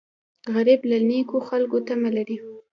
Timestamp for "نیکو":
1.09-1.37